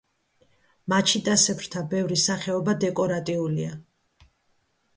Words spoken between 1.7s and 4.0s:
ბევრი სახეობა დეკორატიულია.